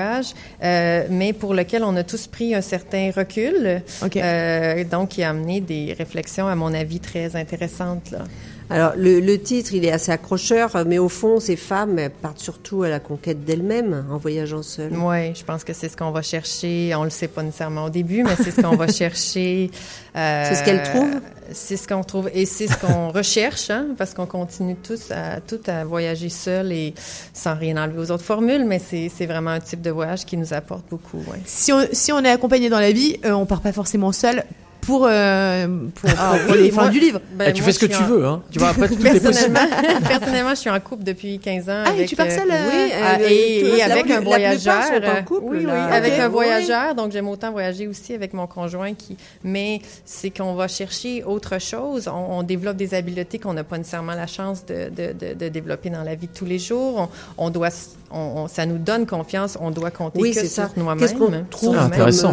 euh, 0.62 1.06
mais 1.10 1.32
pour 1.32 1.54
lequel 1.54 1.84
on 1.84 1.96
a 1.96 2.04
tous 2.04 2.26
pris 2.26 2.54
un 2.54 2.60
certain 2.60 3.10
recul. 3.14 3.82
Ok. 4.02 4.16
Euh, 4.16 4.84
donc 4.84 5.10
qui 5.10 5.22
a 5.22 5.30
amené 5.30 5.60
des 5.60 5.92
réflexions 5.92 6.46
à 6.46 6.54
mon 6.54 6.72
avis 6.74 7.00
très 7.00 7.36
intéressantes 7.36 8.10
là. 8.10 8.24
Alors, 8.68 8.92
le, 8.96 9.20
le 9.20 9.38
titre, 9.40 9.74
il 9.74 9.84
est 9.84 9.92
assez 9.92 10.10
accrocheur, 10.10 10.76
mais 10.86 10.98
au 10.98 11.08
fond, 11.08 11.38
ces 11.38 11.54
femmes 11.54 11.98
elles 12.00 12.10
partent 12.10 12.40
surtout 12.40 12.82
à 12.82 12.88
la 12.88 12.98
conquête 12.98 13.44
d'elles-mêmes 13.44 14.04
en 14.10 14.16
voyageant 14.16 14.62
seules. 14.62 14.92
Oui, 14.96 15.34
je 15.36 15.44
pense 15.44 15.62
que 15.62 15.72
c'est 15.72 15.88
ce 15.88 15.96
qu'on 15.96 16.10
va 16.10 16.22
chercher. 16.22 16.92
On 16.96 17.04
le 17.04 17.10
sait 17.10 17.28
pas 17.28 17.42
nécessairement 17.44 17.84
au 17.84 17.90
début, 17.90 18.24
mais 18.24 18.34
c'est 18.36 18.50
ce 18.50 18.60
qu'on 18.60 18.74
va 18.74 18.88
chercher. 18.92 19.70
euh, 20.16 20.44
C'est 20.48 20.54
ce 20.56 20.64
qu'elles 20.64 20.82
trouvent? 20.82 21.20
C'est 21.52 21.76
ce 21.76 21.86
qu'on 21.86 22.02
trouve 22.02 22.28
et 22.34 22.44
c'est 22.44 22.66
ce 22.66 22.76
qu'on 22.76 23.10
recherche, 23.10 23.70
hein, 23.70 23.86
parce 23.96 24.14
qu'on 24.14 24.26
continue 24.26 24.74
tous 24.74 25.12
à, 25.12 25.40
tout 25.40 25.60
à 25.68 25.84
voyager 25.84 26.28
seul 26.28 26.72
et 26.72 26.92
sans 27.32 27.54
rien 27.54 27.76
enlever 27.80 28.00
aux 28.00 28.10
autres 28.10 28.24
formules, 28.24 28.64
mais 28.64 28.80
c'est 28.80 29.08
c'est 29.16 29.26
vraiment 29.26 29.50
un 29.50 29.60
type 29.60 29.80
de 29.80 29.90
voyage 29.90 30.24
qui 30.24 30.36
nous 30.36 30.52
apporte 30.52 30.86
beaucoup. 30.90 31.18
Ouais. 31.18 31.38
Si 31.44 31.72
on, 31.72 31.86
si 31.92 32.10
on 32.10 32.18
est 32.24 32.30
accompagné 32.30 32.68
dans 32.68 32.80
la 32.80 32.90
vie, 32.90 33.20
euh, 33.24 33.30
on 33.30 33.46
part 33.46 33.60
pas 33.60 33.70
forcément 33.70 34.10
seul 34.10 34.42
pour, 34.86 35.06
euh, 35.10 35.66
pour, 35.94 36.10
Ah 36.18 36.34
pour 36.46 36.54
oui, 36.56 36.62
les 36.62 36.70
fins 36.70 36.82
moi- 36.82 36.90
du 36.90 37.00
livre. 37.00 37.20
Ben, 37.34 37.46
Eh, 37.48 37.52
tu 37.52 37.60
moi, 37.62 37.66
fais 37.66 37.72
ce 37.72 37.78
que 37.80 37.86
je 37.86 37.92
suis 37.94 38.04
tu 38.04 38.10
en- 38.10 38.14
veux, 38.14 38.24
hein. 38.26 38.42
Tu 38.50 38.58
vois, 38.58 38.68
après, 38.68 38.88
tout 38.88 38.94
est 38.94 39.20
possible. 39.20 39.22
Personnellement, 39.22 40.00
personnellement, 40.08 40.50
je 40.50 40.54
suis 40.60 40.70
en 40.70 40.80
couple 40.80 41.02
depuis 41.04 41.38
15 41.38 41.68
ans. 41.68 41.82
Ah, 41.84 41.90
et 41.90 41.94
avec, 41.96 42.08
tu 42.08 42.16
pars 42.16 42.30
seule, 42.30 42.50
euh, 42.50 42.68
Oui, 42.70 42.92
Ah, 42.94 43.14
euh, 43.20 43.26
et, 43.28 43.60
tout- 43.62 43.76
et 43.76 43.82
avec 43.82 44.10
un 44.10 44.20
voyageur. 44.20 44.74
en 44.76 44.94
euh, 44.94 45.22
couple, 45.22 45.42
oui, 45.44 45.56
oui, 45.60 45.64
là. 45.66 45.84
avec 45.86 46.12
Ok. 46.14 46.20
un 46.20 46.26
Oui. 46.26 46.32
voyageur. 46.32 46.94
Donc, 46.94 47.12
j'aime 47.12 47.28
autant 47.28 47.50
voyager 47.52 47.88
aussi 47.88 48.14
avec 48.14 48.32
mon 48.32 48.46
conjoint 48.46 48.94
qui. 48.94 49.16
Mais 49.44 49.80
c'est 50.04 50.30
qu'on 50.30 50.54
va 50.54 50.68
chercher 50.68 51.24
autre 51.24 51.60
chose. 51.60 52.08
On, 52.08 52.38
on 52.38 52.42
développe 52.42 52.76
des 52.76 52.94
habiletés 52.94 53.38
qu'on 53.38 53.54
n'a 53.54 53.64
pas 53.64 53.78
nécessairement 53.78 54.14
la 54.14 54.26
chance 54.26 54.64
de, 54.66 54.88
de, 54.90 55.12
de, 55.12 55.34
de 55.34 55.48
développer 55.48 55.90
dans 55.90 56.02
la 56.04 56.14
vie 56.14 56.28
de 56.28 56.32
tous 56.36 56.44
les 56.46 56.58
jours. 56.58 57.08
On, 57.38 57.46
on 57.46 57.50
doit, 57.50 57.68
on, 58.10 58.18
on- 58.44 58.48
ça 58.48 58.66
nous 58.66 58.78
donne 58.78 59.06
confiance. 59.06 59.58
On 59.60 59.70
doit 59.70 59.90
compter 59.90 60.20
Oui, 60.20 60.30
que 60.30 60.40
c'est 60.40 60.46
sur 60.48 60.64
ça. 60.64 60.70
nous-mêmes. 60.76 60.98
Qu'est-ce 60.98 61.14
qu'on 61.14 61.32
trouve. 61.50 61.76
Ah, 61.78 61.84
intéressant. 61.84 62.32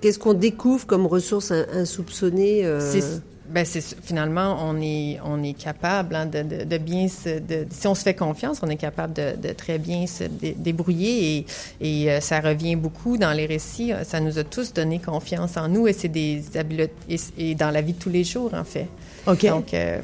Qu'est-ce 0.00 0.18
qu'on 0.18 0.34
découvre 0.34 0.86
comme 0.86 1.06
ressources 1.06 1.50
in- 1.52 1.66
insoupçonnées 1.72 2.64
euh, 2.64 2.80
Ben 3.50 3.64
c'est 3.64 3.80
finalement 4.02 4.58
on 4.60 4.78
est 4.82 5.18
on 5.24 5.42
est 5.42 5.54
capable 5.54 6.14
hein, 6.16 6.26
de, 6.26 6.42
de, 6.42 6.64
de 6.64 6.78
bien 6.78 7.08
se 7.08 7.38
de, 7.38 7.64
si 7.70 7.86
on 7.86 7.94
se 7.94 8.02
fait 8.02 8.12
confiance 8.12 8.58
on 8.62 8.68
est 8.68 8.76
capable 8.76 9.14
de, 9.14 9.52
très 9.54 9.78
bien 9.78 10.06
se 10.06 10.24
dé- 10.24 10.54
débrouiller 10.58 11.38
et, 11.38 11.46
et 11.80 12.10
euh, 12.10 12.20
ça 12.20 12.40
revient 12.40 12.76
beaucoup 12.76 13.16
dans 13.16 13.32
les 13.32 13.46
récits 13.46 13.92
ça 14.04 14.20
nous 14.20 14.38
a 14.38 14.44
tous 14.44 14.74
donné 14.74 14.98
confiance 14.98 15.56
en 15.56 15.68
nous 15.68 15.86
et 15.88 15.94
c'est 15.94 16.08
des 16.08 16.42
habiletés 16.56 16.92
et, 17.08 17.16
et 17.38 17.54
dans 17.54 17.70
la 17.70 17.80
vie 17.80 17.94
de 17.94 17.98
tous 17.98 18.10
les 18.10 18.24
jours 18.24 18.52
en 18.52 18.64
fait 18.64 18.88
Ok. 19.26 19.46
donc 19.46 19.72
euh, 19.72 20.00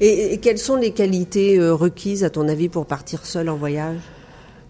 Et, 0.00 0.32
et 0.34 0.38
quelles 0.38 0.58
sont 0.58 0.76
les 0.76 0.92
qualités 0.92 1.58
euh, 1.58 1.74
requises, 1.74 2.22
à 2.24 2.28
ton 2.30 2.48
avis, 2.48 2.68
pour 2.68 2.84
partir 2.86 3.24
seul 3.24 3.48
en 3.48 3.56
voyage? 3.56 3.98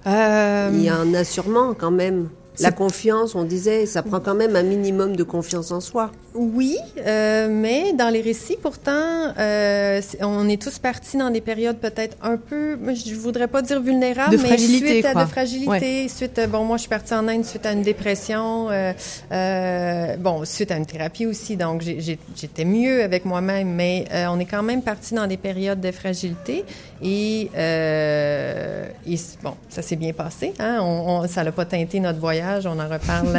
Il 0.05 0.83
y 0.85 0.91
en 0.91 1.15
a 1.15 1.25
sûrement 1.25 1.75
quand 1.75 1.91
même. 1.91 2.29
La 2.61 2.73
confiance, 2.73 3.35
on 3.35 3.45
disait, 3.45 3.87
ça 3.87 4.03
prend 4.03 4.21
quand 4.21 4.35
même 4.35 4.57
un 4.57 4.63
minimum 4.63 5.15
de 5.15 5.23
confiance 5.23 5.71
en 5.71 5.81
soi. 5.81 6.11
Oui, 6.39 6.77
euh, 6.99 7.49
mais 7.51 7.93
dans 7.95 8.11
les 8.11 8.21
récits, 8.21 8.59
pourtant, 8.63 9.33
euh, 9.39 10.01
on 10.21 10.49
est 10.49 10.61
tous 10.61 10.79
partis 10.79 11.17
dans 11.17 11.31
des 11.31 11.41
périodes 11.41 11.79
peut-être 11.79 12.17
un 12.23 12.37
peu, 12.37 12.77
je 12.95 13.15
voudrais 13.15 13.49
pas 13.49 13.63
dire 13.63 13.81
vulnérables, 13.81 14.37
mais 14.43 14.51
suite 14.93 15.05
à 15.07 15.15
de 15.25 15.31
fragilité, 15.31 16.09
suite, 16.09 16.39
à- 16.39 16.47
bon, 16.47 16.65
moi 16.65 16.77
je 16.77 16.83
suis 16.83 16.91
partie 16.91 17.15
en 17.15 17.27
Inde 17.27 17.45
suite 17.45 17.65
à 17.65 17.73
une 17.73 17.83
dépression, 17.83 18.69
euh, 18.71 18.93
euh, 19.33 20.17
bon, 20.17 20.45
suite 20.45 20.71
à 20.73 20.77
une 20.77 20.85
thérapie 20.87 21.25
aussi, 21.27 21.57
donc 21.57 21.83
j'étais 21.83 22.65
mieux 22.65 23.03
avec 23.03 23.25
moi-même, 23.25 23.69
mais 23.71 24.05
euh, 24.13 24.27
on 24.31 24.39
est 24.39 24.45
quand 24.45 24.63
même 24.63 24.83
partis 24.83 25.15
dans 25.15 25.27
des 25.27 25.37
périodes 25.39 25.81
de 25.81 25.91
fragilité 25.91 26.65
et, 27.03 27.51
euh, 27.57 28.85
et 29.07 29.17
bon, 29.43 29.55
ça 29.69 29.83
s'est 29.83 29.97
bien 29.97 30.13
passé, 30.13 30.53
hein, 30.59 30.79
on, 30.83 31.23
on- 31.23 31.29
ça 31.29 31.45
n'a 31.45 31.53
pas 31.53 31.65
teinté 31.65 32.01
notre 32.01 32.19
voyage, 32.21 32.67
on 32.67 32.79
en 32.79 32.89
reparle. 32.89 33.39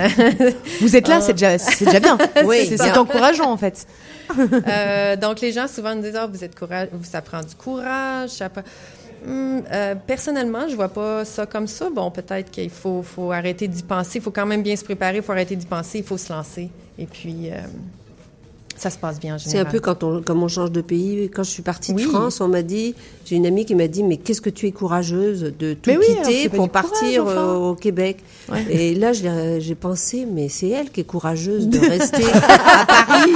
Vous 0.82 0.96
êtes 0.96 1.08
là, 1.08 1.22
c'est 1.22 1.34
déjà, 1.34 1.58
c'est 1.58 1.86
déjà 1.86 2.00
bien. 2.00 2.18
Oui, 2.46 2.58
c'est. 2.78 2.87
C'est 2.94 2.98
encourageant 3.00 3.52
en 3.52 3.58
fait. 3.58 3.86
Euh, 4.40 5.16
donc, 5.16 5.40
les 5.42 5.52
gens 5.54 5.68
souvent 5.68 5.96
nous 5.96 6.02
disent, 6.02 6.16
ah, 6.16 6.28
vous 6.28 6.44
êtes 6.44 6.58
courage, 6.58 6.90
ça 7.04 7.22
prend 7.22 7.42
du 7.42 7.56
courage. 7.56 8.30
Ça 8.32 8.50
prend- 8.50 8.64
Hum, 9.26 9.64
euh, 9.72 9.96
personnellement, 10.06 10.68
je 10.70 10.76
vois 10.76 10.90
pas 10.90 11.26
ça 11.26 11.46
comme 11.48 11.66
ça. 11.66 11.90
Bon, 11.90 12.12
peut-être 12.12 12.52
qu'il 12.52 12.70
faut, 12.70 13.02
faut 13.02 13.32
arrêter 13.32 13.68
d'y 13.68 13.82
penser. 13.82 14.20
Il 14.20 14.22
faut 14.22 14.30
quand 14.32 14.46
même 14.46 14.62
bien 14.62 14.76
se 14.76 14.84
préparer. 14.84 15.18
Il 15.18 15.24
faut 15.24 15.32
arrêter 15.32 15.56
d'y 15.56 15.66
penser. 15.66 15.98
Il 16.00 16.04
faut 16.04 16.18
se 16.20 16.32
lancer. 16.32 16.70
Et 17.00 17.08
puis, 17.08 17.50
euh, 17.52 17.56
ça 18.78 18.90
se 18.90 18.98
passe 18.98 19.20
bien 19.20 19.36
en 19.36 19.40
C'est 19.40 19.60
un 19.60 19.66
peu 19.66 19.80
quand 19.80 20.04
on, 20.04 20.22
comme 20.22 20.44
on 20.44 20.48
change 20.48 20.72
de 20.72 20.82
pays. 20.82 21.30
Quand 21.34 21.44
je 21.44 21.50
suis 21.50 21.64
partie 21.64 21.94
de 21.94 21.98
Oui. 21.98 22.04
France, 22.04 22.42
on 22.42 22.48
m'a 22.48 22.62
dit, 22.62 22.96
j'ai 23.26 23.36
une 23.36 23.46
amie 23.46 23.66
qui 23.66 23.76
m'a 23.76 23.88
dit, 23.88 24.04
mais 24.04 24.18
qu'est-ce 24.18 24.42
que 24.42 24.50
tu 24.50 24.68
es 24.68 24.72
courageuse 24.72 25.42
de 25.58 25.74
tout 25.74 25.80
Mais 25.90 25.98
oui, 25.98 26.06
alors, 26.12 26.24
quitter 26.24 26.50
pour 26.50 26.70
courage, 26.70 26.72
partir 26.72 27.26
enfin. 27.26 27.54
au 27.56 27.76
Québec. 27.76 28.18
Ouais. 28.52 28.66
Et 28.70 28.96
là, 28.96 29.12
j'ai 29.14 29.76
pensé, 29.76 30.26
mais 30.32 30.50
c'est 30.50 30.70
elle 30.70 30.90
qui 30.92 31.02
est 31.02 31.06
courageuse 31.06 31.68
de 31.68 31.80
rester 31.90 32.24
à 32.34 32.86
Paris. 32.86 33.34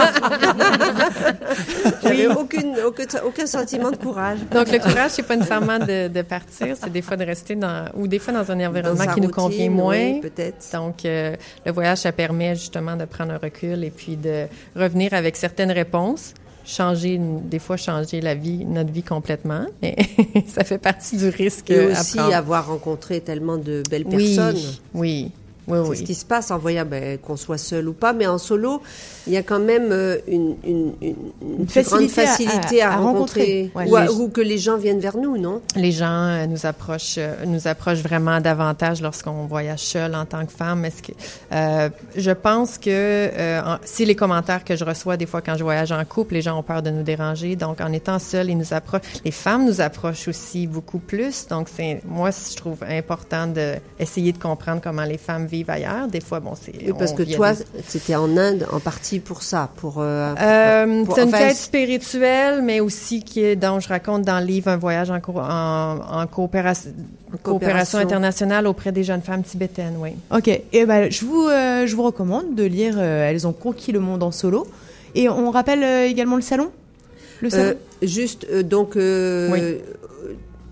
J'avais 2.03 2.27
aucune, 2.27 2.75
aucun, 2.85 3.03
aucun 3.25 3.45
sentiment 3.45 3.91
de 3.91 3.97
courage. 3.97 4.39
Donc, 4.51 4.71
le 4.71 4.79
courage, 4.79 5.11
c'est 5.11 5.23
pas 5.23 5.35
nécessairement 5.35 5.79
de, 5.79 6.07
de 6.07 6.21
partir. 6.21 6.75
C'est 6.81 6.91
des 6.91 7.01
fois 7.01 7.17
de 7.17 7.23
rester 7.25 7.55
dans, 7.55 7.85
ou 7.95 8.07
des 8.07 8.19
fois 8.19 8.33
dans 8.33 8.49
un 8.51 8.67
environnement 8.67 9.05
Dans 9.05 9.13
qui 9.13 9.21
nous 9.21 9.29
convient 9.29 9.69
moins. 9.69 9.95
oui, 9.95 10.21
peut-être. 10.21 10.65
Donc, 10.73 11.05
euh, 11.05 11.35
le 11.65 11.71
voyage, 11.71 11.99
ça 11.99 12.11
permet 12.11 12.55
justement 12.55 12.95
de 12.95 13.05
prendre 13.05 13.31
un 13.33 13.37
recul 13.37 13.83
et 13.83 13.89
puis 13.91 14.15
de 14.15 14.45
revenir 14.75 15.13
avec 15.13 15.30
certaines 15.35 15.71
réponses, 15.71 16.33
changer, 16.65 17.19
des 17.19 17.59
fois 17.59 17.77
changer 17.77 18.21
la 18.21 18.35
vie, 18.35 18.65
notre 18.65 18.91
vie 18.91 19.03
complètement, 19.03 19.65
mais 19.81 19.95
ça 20.47 20.63
fait 20.63 20.77
partie 20.77 21.17
du 21.17 21.29
risque 21.29 21.69
Et 21.71 21.79
à 21.79 22.01
aussi 22.01 22.17
prendre. 22.17 22.35
avoir 22.35 22.67
rencontré 22.67 23.19
tellement 23.21 23.57
de 23.57 23.83
belles 23.89 24.05
oui, 24.07 24.35
personnes. 24.35 24.61
oui, 24.93 25.31
oui, 25.67 25.77
C'est 25.83 25.89
oui. 25.89 25.97
ce 25.97 26.03
qui 26.03 26.15
se 26.15 26.25
passe 26.25 26.51
en 26.51 26.57
voyage, 26.57 26.87
ben, 26.87 27.17
qu'on 27.19 27.35
soit 27.37 27.57
seul 27.57 27.87
ou 27.87 27.93
pas, 27.93 28.13
mais 28.13 28.27
en 28.27 28.37
solo, 28.37 28.81
il 29.27 29.33
y 29.33 29.37
a 29.37 29.43
quand 29.43 29.59
même 29.59 29.89
euh, 29.91 30.17
une, 30.27 30.55
une, 30.63 30.93
une, 31.01 31.15
une 31.59 31.65
plus 31.65 31.83
grande 31.83 32.07
facilité 32.09 32.21
à- 32.21 32.25
facilité 32.27 32.81
à, 32.81 32.89
à- 32.89 32.93
à 32.93 32.97
rencontrer, 32.97 33.69
rencontrer. 33.69 33.71
Ouais. 33.75 33.89
ou, 33.91 33.95
à- 33.95 34.05
Les- 34.05 34.09
ou 34.11 34.29
que 34.29 34.41
les 34.41 34.57
gens 34.57 34.77
viennent 34.77 34.99
vers 34.99 35.17
nous, 35.17 35.37
non? 35.37 35.61
Les 35.75 35.91
gens 35.91 36.07
euh, 36.27 36.47
nous 36.47 36.65
approchent, 36.65 37.15
euh, 37.17 37.45
nous 37.45 37.67
approchent 37.67 38.01
vraiment 38.01 38.41
davantage 38.41 39.01
lorsqu'on 39.01 39.45
voyage 39.45 39.79
seul 39.81 40.15
en 40.15 40.25
tant 40.25 40.45
que 40.45 40.51
femme. 40.51 40.83
Est-ce 40.85 41.03
que 41.03 41.11
euh, 41.53 41.89
je 42.15 42.31
pense 42.31 42.77
que 42.77 42.89
euh, 42.89 43.61
en- 43.63 43.77
si 43.83 44.05
les 44.05 44.15
commentaires 44.15 44.63
que 44.63 44.75
je 44.75 44.83
reçois 44.83 45.17
des 45.17 45.25
fois 45.25 45.41
quand 45.41 45.57
je 45.57 45.63
voyage 45.63 45.91
en 45.91 46.03
couple, 46.05 46.33
les 46.33 46.41
gens 46.41 46.57
ont 46.57 46.63
peur 46.63 46.81
de 46.81 46.89
nous 46.89 47.03
déranger. 47.03 47.55
Donc 47.55 47.81
en 47.81 47.91
étant 47.91 48.19
seul, 48.19 48.49
ils 48.49 48.57
nous 48.57 48.73
approchent. 48.73 49.01
Les 49.23 49.31
femmes 49.31 49.65
nous 49.65 49.79
approchent 49.81 50.27
aussi 50.27 50.65
beaucoup 50.67 50.99
plus. 50.99 51.47
Donc 51.47 51.67
c'est 51.75 52.01
moi 52.05 52.29
je 52.31 52.55
trouve 52.55 52.77
important 52.89 53.47
de 53.47 53.75
essayer 53.99 54.31
de 54.31 54.37
comprendre 54.39 54.81
comment 54.83 55.03
les 55.03 55.17
femmes 55.17 55.45
vivent 55.51 55.69
ailleurs. 55.69 56.07
Des 56.07 56.21
fois 56.21 56.39
bon 56.39 56.53
c'est 56.59 56.73
Oui, 56.83 56.93
Parce 56.97 57.11
on 57.11 57.15
que 57.15 57.23
toi, 57.35 57.53
c'était 57.87 58.15
en 58.15 58.35
Inde 58.37 58.65
en 58.71 58.79
partie 58.79 59.19
pour 59.19 59.43
ça, 59.43 59.69
pour... 59.77 59.95
euh, 59.99 60.33
Euh, 60.41 61.03
pour- 61.05 61.15
c'est 61.15 61.23
une 61.23 61.27
enfin, 61.29 61.47
quête 61.49 61.57
spirituelle, 61.57 62.61
mais 62.63 62.79
aussi 62.79 63.23
qui 63.23 63.43
est, 63.43 63.55
dont 63.55 63.79
je 63.79 63.87
raconte 63.89 64.23
dans 64.23 64.39
le 64.39 64.45
livre 64.45 64.69
un 64.69 64.77
voyage 64.77 65.11
en, 65.11 65.19
co- 65.19 65.33
en, 65.37 65.97
en 66.21 66.27
coopération, 66.27 66.91
coopération 67.43 67.99
internationale 67.99 68.65
auprès 68.67 68.91
des 68.91 69.03
jeunes 69.03 69.21
femmes 69.21 69.43
tibétaines, 69.43 69.95
oui. 69.99 70.11
Ok, 70.35 70.47
et 70.47 70.85
ben 70.85 71.11
je 71.11 71.25
vous, 71.25 71.47
euh, 71.47 71.85
je 71.85 71.95
vous 71.95 72.03
recommande 72.03 72.55
de 72.55 72.63
lire 72.63 72.95
euh, 72.97 73.29
Elles 73.29 73.45
ont 73.45 73.53
conquis 73.53 73.91
le 73.91 73.99
monde 73.99 74.23
en 74.23 74.31
solo. 74.31 74.65
Et 75.13 75.27
on 75.29 75.51
rappelle 75.51 75.83
euh, 75.83 76.05
également 76.07 76.37
le 76.37 76.41
salon? 76.41 76.71
Le 77.41 77.49
salon? 77.49 77.63
Euh, 77.71 78.05
juste, 78.07 78.47
euh, 78.51 78.63
donc, 78.63 78.95
euh, 78.95 79.49
Oui. 79.51 79.77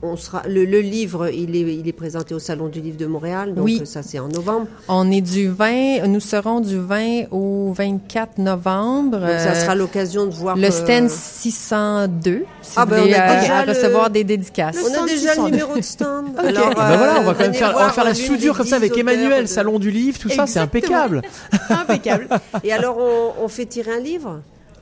On 0.01 0.15
sera, 0.15 0.44
le, 0.48 0.63
le 0.65 0.79
livre, 0.79 1.29
il 1.29 1.56
est, 1.56 1.75
il 1.75 1.88
est 1.88 1.91
présenté 1.94 2.34
au 2.34 2.39
Salon 2.39 2.68
du 2.70 2.79
Livre 2.79 2.98
de 2.98 3.06
Montréal, 3.06 3.53
donc 3.53 3.65
Oui. 3.65 3.82
ça 3.86 4.01
c'est 4.01 4.18
en 4.20 4.29
novembre. 4.29 4.68
On 4.88 5.12
est 5.12 5.20
du 5.22 5.50
20, 5.50 6.08
nous 6.08 6.20
serons 6.22 6.62
du 6.62 6.77
20 6.79 7.25
au 7.32 7.74
24 7.74 8.38
novembre. 8.38 9.20
Donc 9.20 9.29
ça 9.39 9.51
euh, 9.51 9.56
sera 9.62 9.75
l'occasion 9.75 10.25
de 10.25 10.32
voir... 10.32 10.56
le 10.56 10.65
euh, 10.68 10.72
stand 10.72 11.10
602, 11.10 12.46
si 12.62 12.74
Ah, 12.77 12.86
vous 12.86 12.91
ben, 12.91 13.01
on 13.01 13.13
a 13.13 13.36
euh, 13.38 13.41
déjà 13.41 13.58
à 13.58 13.65
le- 13.65 13.72
recevoir 13.74 14.10
des 14.10 14.24
dédicaces. 14.24 14.75
Le 14.77 14.84
On 15.00 15.03
a 15.03 15.08
déjà 15.08 15.29
600. 15.34 15.46
le 15.46 15.51
numéro 15.51 15.75
de 15.75 15.82
stand. 15.82 16.25
Alors, 16.38 16.70
Ben 16.70 16.98
voilà, 16.98 17.20
on 17.20 17.24
va 17.24 17.34
quand 17.34 17.39
même 17.41 17.53
faire, 17.53 17.74
on 17.75 17.79
va 17.79 17.89
faire 17.89 18.06
la 18.06 18.13
soudure 18.15 18.56
comme 18.58 18.68
ça 18.68 18.77
avec 18.77 18.98
Emmanuel, 18.98 19.44
de- 19.44 19.48
salon 19.50 19.79
du 19.79 19.91
livre, 19.91 20.18
tout 20.20 20.29
ça, 20.29 20.48
c'est 20.48 20.60
impeccable. 20.60 21.22
Impeccable. 21.70 22.27
Et 22.63 22.72
alors, 22.72 22.98
on, 22.98 23.44
on 23.44 23.48
fait 23.48 23.65
tirer 23.65 23.91
un 23.94 24.00
livre? 24.00 24.39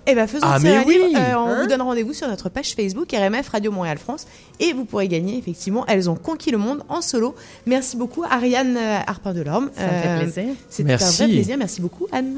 Eh 0.10 0.16
ben 0.16 0.26
faisons 0.26 0.48
Ah, 0.50 0.58
mais 0.60 0.78
un 0.78 0.84
oui 0.84 0.98
livre. 0.98 1.20
Euh, 1.20 1.36
on 1.38 1.48
Hein 1.50 1.62
vous 1.62 1.68
donne 1.68 1.82
rendez-vous 1.82 2.14
sur 2.14 2.28
notre 2.28 2.48
page 2.50 2.74
Facebook 2.74 3.12
RMF 3.12 3.50
Radio 3.50 3.72
Montréal 3.72 3.98
France 3.98 4.26
et 4.60 4.72
vous 4.74 4.86
pourrez 4.86 5.08
gagner 5.10 5.38
effectivement. 5.38 5.86
Elles 5.88 6.10
ont 6.10 6.16
conquis 6.16 6.50
le 6.52 6.58
monde 6.58 6.84
en 6.88 7.02
solo. 7.02 7.36
Merci 7.66 7.98
beaucoup 7.98 8.24
Ariane 8.24 8.78
euh, 8.78 8.98
Harper 9.06 9.34
Delorme. 9.34 9.70
Ça 9.76 9.84
me 9.84 9.90
fait 9.90 10.08
Euh, 10.08 10.22
plaisir. 10.22 10.54
C'était 10.70 10.94
un 10.94 10.98
vrai 10.98 11.26
plaisir. 11.28 11.58
Merci 11.58 11.82
beaucoup 11.82 12.08
Anne. 12.12 12.38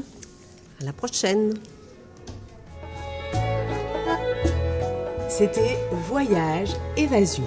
À 0.82 0.84
la 0.84 0.92
prochaine. 0.92 1.54
C'était 5.28 5.78
Voyage 6.08 6.70
Évasion. 6.96 7.44